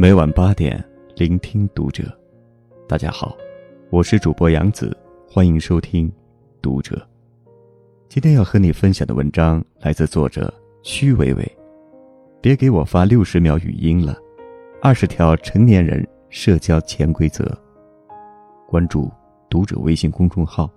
[0.00, 0.82] 每晚八点，
[1.14, 2.04] 聆听读者。
[2.88, 3.36] 大家好，
[3.90, 4.96] 我是主播杨子，
[5.30, 6.10] 欢迎收听
[6.62, 7.06] 读者。
[8.08, 10.50] 今天要和你分享的文章来自作者
[10.82, 11.58] 屈伟伟。
[12.40, 14.16] 别给我发六十秒语音了，
[14.80, 17.46] 二十条成年人社交潜规则。
[18.66, 19.12] 关注
[19.50, 20.70] 读者微信公众号，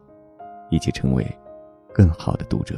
[0.69, 1.25] 一起成为
[1.94, 2.75] 更好的读者。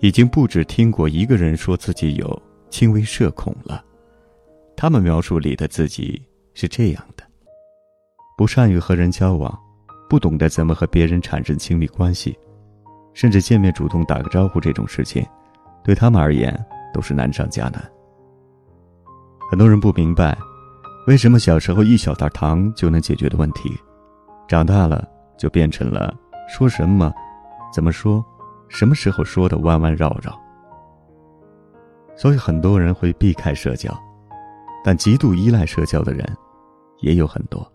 [0.00, 3.82] 已经不止听过一个人说自己有轻微社恐了，
[4.76, 7.24] 他们描述里的自己是这样的：
[8.36, 9.58] 不善于和人交往，
[10.08, 12.38] 不懂得怎么和别人产生亲密关系，
[13.14, 15.26] 甚至见面主动打个招呼这种事情，
[15.82, 16.54] 对他们而言
[16.92, 17.82] 都是难上加难。
[19.50, 20.36] 很多人不明白，
[21.06, 23.70] 为什么小时候一小袋糖就能解决的问题，
[24.46, 26.14] 长大了就变成了
[26.48, 27.12] 说什么、
[27.72, 28.22] 怎么说。
[28.68, 30.38] 什么时候说的弯弯绕绕？
[32.16, 33.94] 所以很多人会避开社交，
[34.82, 36.26] 但极度依赖社交的人
[37.00, 37.70] 也有很多。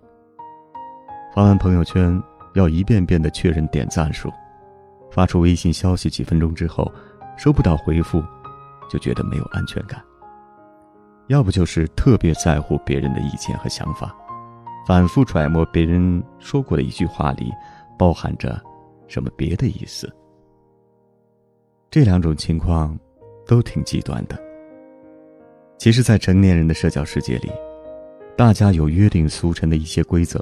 [1.34, 2.22] 发完朋友圈
[2.56, 4.30] 要一遍遍的确认点赞数，
[5.12, 6.92] 发出微信消息几分钟之后
[7.38, 8.22] 收不到回复，
[8.90, 10.04] 就觉得没有安全感。
[11.28, 14.14] 要不就是特别在乎别人的意见和想法，
[14.86, 17.50] 反复揣摩别人说过的一句话里
[17.98, 18.62] 包含着
[19.08, 20.14] 什么别的意思。
[21.92, 22.98] 这两种情况，
[23.46, 24.42] 都挺极端的。
[25.78, 27.52] 其实，在成年人的社交世界里，
[28.38, 30.42] 大家有约定俗成的一些规则，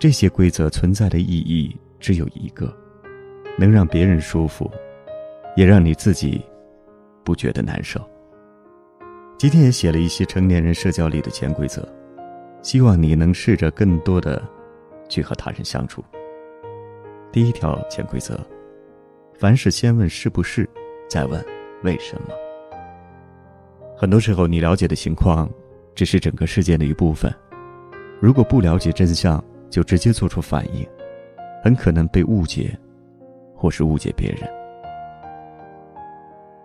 [0.00, 2.76] 这些规则存在的意义只有一个：
[3.56, 4.68] 能让别人舒服，
[5.54, 6.44] 也让你自己
[7.22, 8.00] 不觉得难受。
[9.38, 11.88] 今天也写了一些成年人社交里的潜规则，
[12.62, 14.42] 希望你能试着更多的
[15.08, 16.04] 去和他人相处。
[17.30, 18.36] 第一条潜规则。
[19.38, 20.68] 凡事先问是不是，
[21.08, 21.44] 再问
[21.82, 22.28] 为什么。
[23.96, 25.48] 很多时候，你了解的情况
[25.94, 27.32] 只是整个事件的一部分。
[28.20, 30.86] 如果不了解真相，就直接做出反应，
[31.62, 32.78] 很可能被误解，
[33.54, 34.48] 或是误解别人。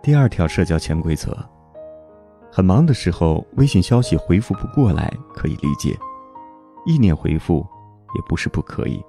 [0.02, 1.36] 第二条社交潜规则：
[2.50, 5.96] 很忙的时候，微信消息回复不过来可以理解，
[6.86, 7.66] 意念回复
[8.14, 9.02] 也不是不可以，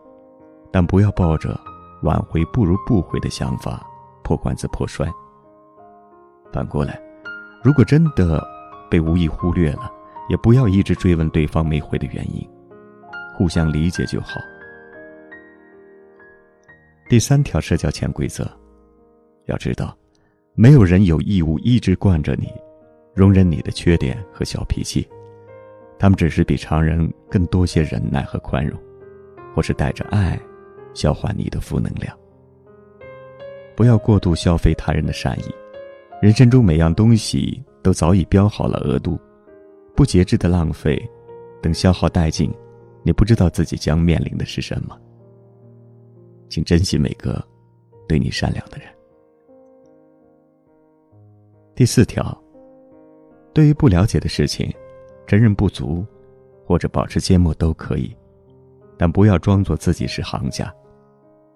[0.72, 1.59] 但不要抱着。
[2.04, 3.86] 挽回不如不回的想法，
[4.24, 5.08] 破罐子破摔。
[6.52, 7.00] 反过来，
[7.64, 8.46] 如果真的
[8.90, 9.92] 被无意忽略了，
[10.30, 12.48] 也不要一直追问对方没回的原因，
[13.36, 14.40] 互相理解就好。
[17.09, 18.48] 第三条社交潜规则，
[19.46, 19.96] 要知道，
[20.54, 22.54] 没有人有义务一直惯着你，
[23.14, 25.08] 容忍你的缺点和小脾气，
[25.98, 28.80] 他们只是比常人更多些忍耐和宽容，
[29.54, 30.40] 或是带着爱。
[31.00, 32.14] 消化你的负能量，
[33.74, 35.44] 不要过度消费他人的善意。
[36.22, 39.18] 人生中每样东西都早已标好了额度，
[39.96, 41.02] 不节制的浪费，
[41.62, 42.54] 等消耗殆尽，
[43.02, 45.00] 你不知道自己将面临的是什么。
[46.50, 47.42] 请珍惜每个
[48.06, 48.88] 对你善良的人。
[51.76, 52.38] 第四条，
[53.54, 54.70] 对于不了解的事情，
[55.26, 56.06] 承认不足，
[56.66, 58.14] 或者保持缄默都可以，
[58.98, 60.70] 但不要装作自己是行家。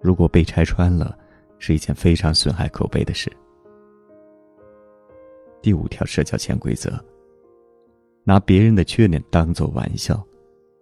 [0.03, 1.17] 如果被拆穿了，
[1.57, 3.31] 是一件非常损害口碑的事。
[5.61, 6.91] 第五条社交潜规则：
[8.25, 10.21] 拿别人的缺点当做玩笑，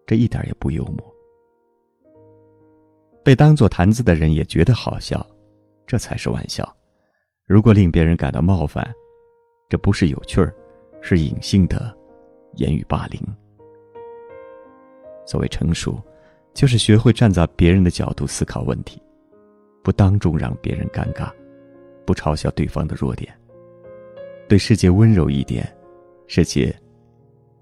[0.08, 1.16] 这一点也不幽默。
[3.24, 5.24] 被当做谈资的人也觉得好笑，
[5.86, 6.68] 这才是玩笑。
[7.46, 8.92] 如果令别人感到冒犯，
[9.70, 10.52] 这不是有趣儿，
[11.00, 11.96] 是隐性的
[12.56, 13.22] 言语霸凌。
[15.28, 16.02] 所谓成熟，
[16.56, 19.00] 就是学会站在别人的角度思考问题。
[19.84, 21.32] 不当众让别人尴尬，
[22.06, 23.34] 不嘲笑对方的弱点。
[24.48, 25.66] 对世界温柔一点，
[26.28, 26.76] 世界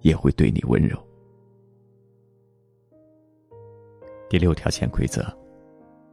[0.02, 0.98] 也会对你温柔。
[4.30, 5.26] 第六条潜规则：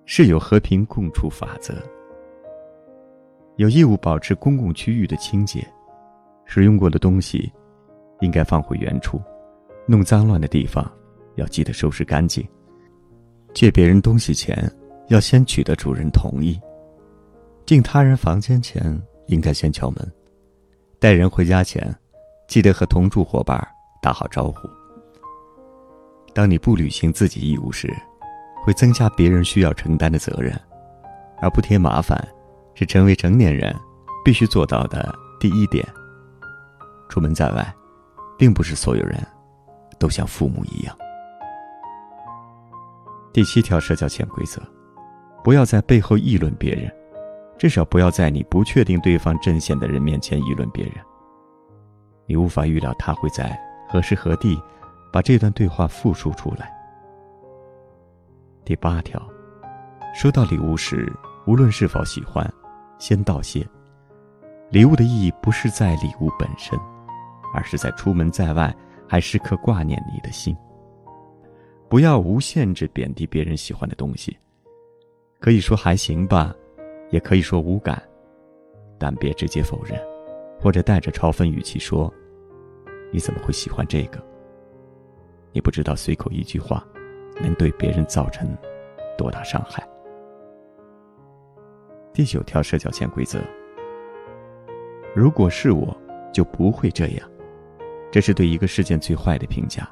[0.04, 1.74] 是有和平共处法则。
[3.56, 5.66] 有义务保持公共区域的清洁，
[6.44, 7.50] 使用过的东西
[8.20, 9.20] 应该放回原处，
[9.86, 10.90] 弄脏乱的地方
[11.34, 12.46] 要记得收拾干净。
[13.54, 14.70] 借别人东西前。
[15.08, 16.60] 要先取得主人同意。
[17.64, 20.12] 进他人房间前，应该先敲门。
[21.00, 21.94] 带人回家前，
[22.48, 23.60] 记得和同住伙伴
[24.00, 24.68] 打好招呼。
[26.32, 27.92] 当你不履行自己义务时，
[28.64, 30.58] 会增加别人需要承担的责任，
[31.40, 32.16] 而不添麻烦，
[32.74, 33.74] 是成为成年人
[34.24, 35.86] 必须做到的第一点。
[37.08, 37.74] 出门在外，
[38.38, 39.20] 并不是所有人
[39.98, 40.96] 都像父母一样。
[43.32, 44.62] 第七条社交潜规则。
[45.46, 46.92] 不要在背后议论别人，
[47.56, 50.94] 至少不要在你不确定对方阵线的人面前议论别人。
[52.26, 53.56] 你无法预料他会在
[53.88, 54.60] 何时何地
[55.12, 56.68] 把这段对话复述出来。
[58.64, 59.22] 第八条，
[60.12, 61.12] 收到礼物时，
[61.46, 62.44] 无论是否喜欢，
[62.98, 63.64] 先道谢。
[64.70, 66.76] 礼物的意义不是在礼物本身，
[67.54, 68.74] 而是在出门在外
[69.08, 70.56] 还时刻挂念你的心。
[71.88, 74.36] 不要无限制贬低别人喜欢的东西，
[75.38, 76.54] 可以说还行吧，
[77.10, 78.02] 也可以说无感，
[78.98, 80.00] 但别直接否认，
[80.60, 82.12] 或者带着嘲讽语气说
[83.12, 84.22] ：“你怎么会喜欢这个？”
[85.52, 86.84] 你不知道随口一句话，
[87.40, 88.48] 能对别人造成
[89.16, 89.86] 多大伤害。
[92.12, 93.38] 第九条社交潜规则：
[95.14, 95.96] 如果是我，
[96.32, 97.30] 就不会这样。
[98.10, 99.88] 这是对一个事件最坏的评价。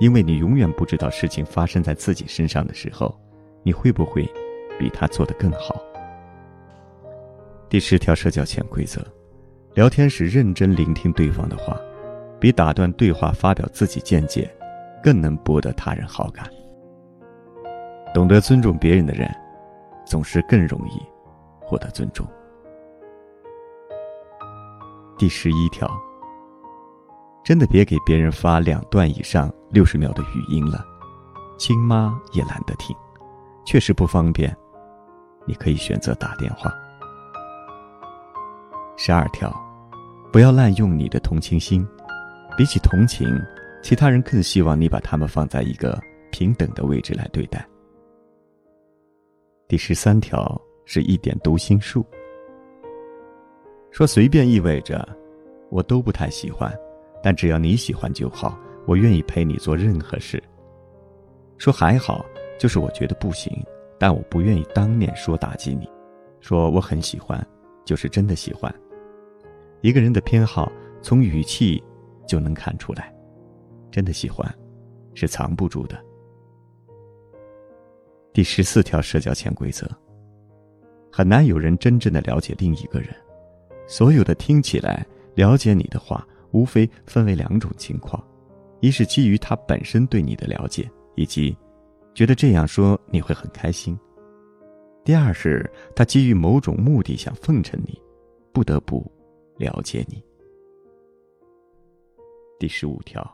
[0.00, 3.18] 因为你永远不知道事情发生在自己身上的时候，
[3.62, 4.30] 你会不会
[4.78, 5.82] 比他做得更好。
[7.68, 9.00] 第十条社交潜规则：
[9.74, 11.78] 聊天时认真聆听对方的话，
[12.40, 14.50] 比打断对话发表自己见解，
[15.02, 16.48] 更能博得他人好感。
[18.14, 19.28] 懂得尊重别人的人，
[20.06, 21.02] 总是更容易
[21.60, 22.26] 获得尊重。
[25.18, 25.90] 第十一条。
[27.44, 30.84] 真的别给别人发两段以上六十秒的语音了，
[31.56, 32.94] 亲妈也懒得听，
[33.64, 34.54] 确实不方便。
[35.48, 36.72] 你可以选择打电话。
[38.98, 39.50] 十二条，
[40.30, 41.84] 不要滥用你的同情心，
[42.56, 43.26] 比起同情，
[43.82, 45.98] 其他人更希望你把他们放在一个
[46.30, 47.66] 平等的位置来对待。
[49.66, 52.04] 第十三条是一点读心术，
[53.90, 55.08] 说随便意味着
[55.70, 56.72] 我都不太喜欢。
[57.20, 58.56] 但只要你喜欢就好，
[58.86, 60.42] 我愿意陪你做任何事。
[61.56, 62.24] 说还好，
[62.58, 63.52] 就是我觉得不行，
[63.98, 65.88] 但我不愿意当面说打击你。
[66.40, 67.44] 说我很喜欢，
[67.84, 68.72] 就是真的喜欢。
[69.80, 70.70] 一个人的偏好
[71.02, 71.82] 从语气
[72.26, 73.12] 就能看出来，
[73.90, 74.46] 真的喜欢，
[75.14, 75.98] 是藏不住的。
[78.32, 79.88] 第十四条社交潜规则：
[81.12, 83.08] 很难有人真正的了解另一个人，
[83.86, 85.04] 所有的听起来
[85.34, 86.26] 了解你的话。
[86.52, 88.26] 无非分为两种情况：
[88.80, 91.54] 一是基于他本身对你的了解，以及
[92.18, 93.96] 觉得这样说你会很开心；
[95.04, 97.96] 第二是他基于某种目的想奉承你，
[98.52, 99.08] 不得不
[99.56, 100.20] 了解你。
[102.58, 103.24] 第十五条，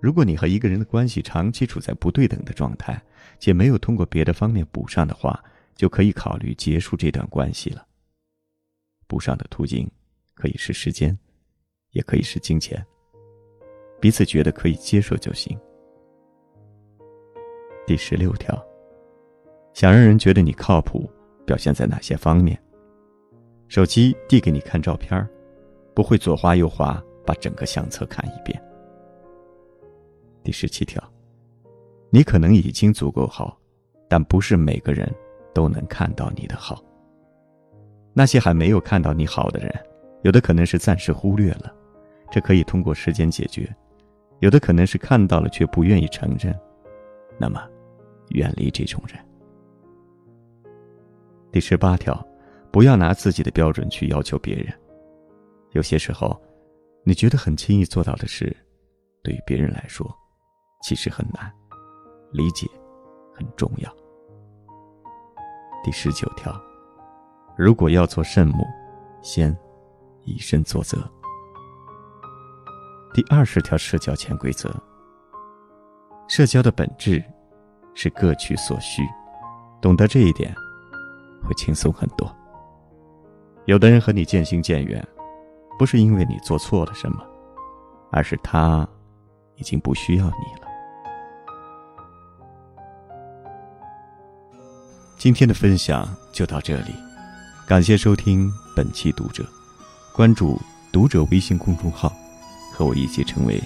[0.00, 2.96] 如果你和一个人的关系长期处在不对等的状态，
[3.40, 5.42] 且没有通过别的方面补上的话，
[5.74, 7.84] 就可以考虑结束这段关系了。
[9.08, 9.90] 补上的途径
[10.36, 11.18] 可以是时间。
[11.90, 12.86] 也可以是金钱，
[14.00, 15.58] 彼此觉得可以接受就行。
[17.86, 18.60] 第十六条，
[19.72, 21.08] 想让人觉得你靠谱，
[21.46, 22.60] 表现在哪些方面？
[23.68, 25.24] 手机递给你看照片
[25.94, 28.60] 不会左滑右滑，把整个相册看一遍。
[30.42, 31.00] 第十七条，
[32.10, 33.56] 你可能已经足够好，
[34.08, 35.08] 但不是每个人
[35.54, 36.82] 都能看到你的好。
[38.12, 39.72] 那些还没有看到你好的人，
[40.22, 41.72] 有的可能是暂时忽略了。
[42.32, 43.72] 这可以通过时间解决，
[44.40, 46.52] 有的可能是看到了却不愿意承认，
[47.38, 47.60] 那么，
[48.28, 49.18] 远离这种人。
[51.52, 52.26] 第十八条，
[52.70, 54.72] 不要拿自己的标准去要求别人。
[55.72, 56.40] 有些时候，
[57.04, 58.54] 你觉得很轻易做到的事，
[59.22, 60.12] 对于别人来说，
[60.82, 61.52] 其实很难。
[62.32, 62.68] 理解
[63.32, 63.90] 很重要。
[65.84, 66.60] 第十九条，
[67.56, 68.64] 如果要做圣母，
[69.22, 69.56] 先
[70.24, 70.98] 以身作则。
[73.14, 74.68] 第二十条社交潜规则：
[76.28, 77.24] 社交的本质
[77.96, 79.02] 是各取所需，
[79.80, 80.54] 懂得这一点
[81.42, 82.30] 会轻松很多。
[83.64, 85.02] 有的人和你渐行渐远，
[85.78, 87.24] 不是因为你做错了什么，
[88.12, 88.86] 而是他
[89.56, 90.68] 已经不需要你了。
[95.16, 96.94] 今天的分享就到这里，
[97.66, 99.42] 感谢收听本期读者，
[100.14, 100.60] 关注
[100.92, 102.12] 读者微信公众号。
[102.74, 103.58] 和我一起成为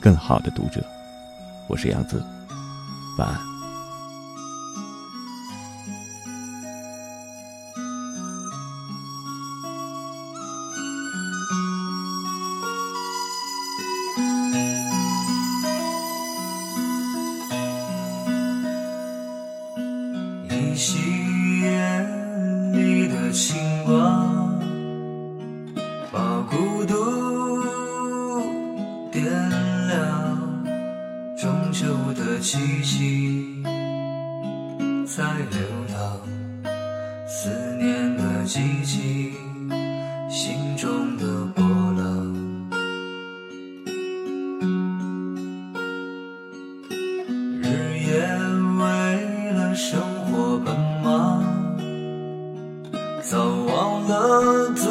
[0.00, 0.82] 更好的读者，
[1.68, 2.24] 我是杨子，
[3.18, 3.53] 晚安。
[35.16, 36.20] 在流淌
[37.24, 39.32] 思念的激情
[40.28, 42.34] 心中的波浪。
[47.62, 48.26] 日夜
[48.80, 51.44] 为了生活奔忙
[53.22, 54.88] 早忘了自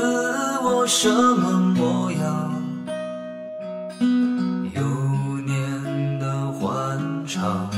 [0.59, 2.63] 我什么模样。
[4.73, 4.81] 幼
[5.41, 7.69] 年的欢畅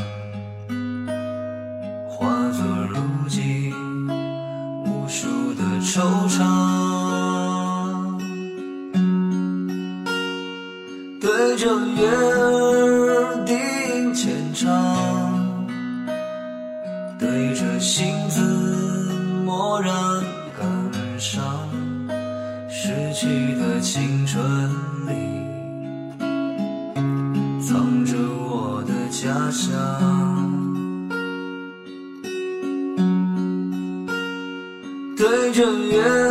[11.56, 15.56] 对着月儿低吟浅唱，
[17.18, 18.42] 对着星子
[19.46, 19.94] 默然
[20.60, 20.68] 感
[21.18, 21.42] 伤，
[22.70, 24.44] 逝去的青春
[25.08, 25.14] 里
[27.66, 29.72] 藏着我的家乡。
[35.16, 36.25] 对着月。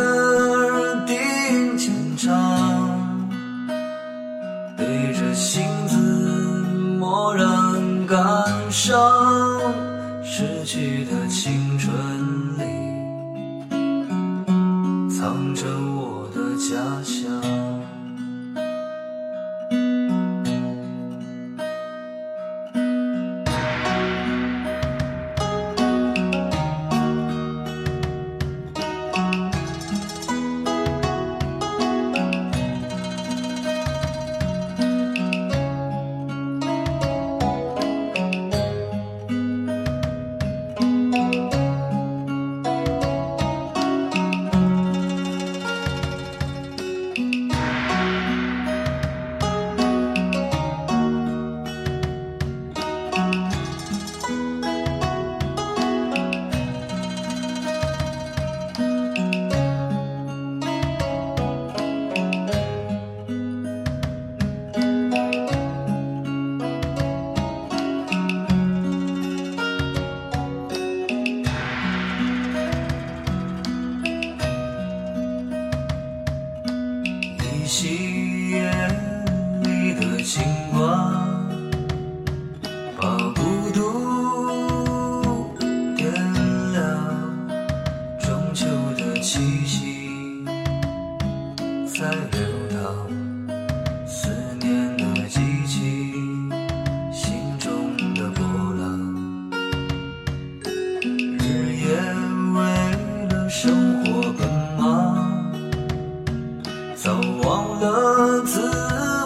[107.05, 108.59] 早忘了自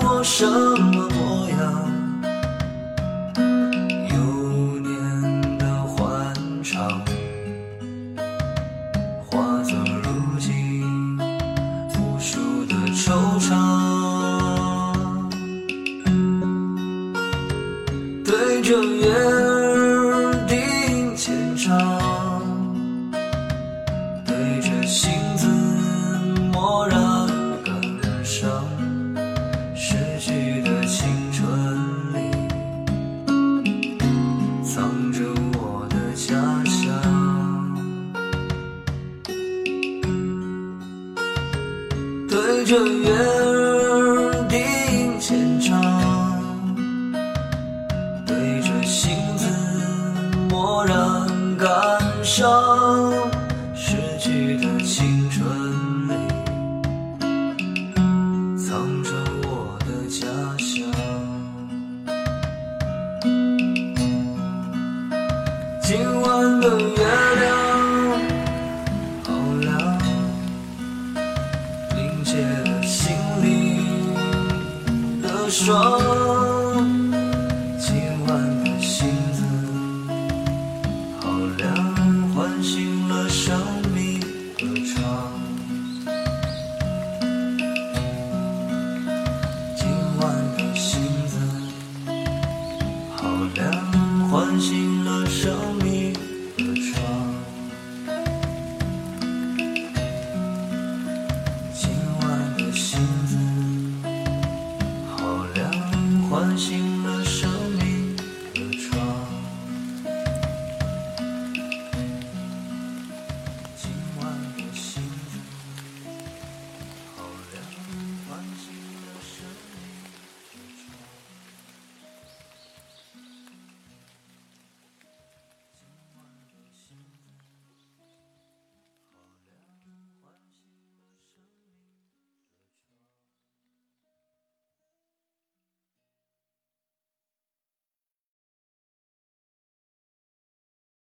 [0.03, 1.18] 我什么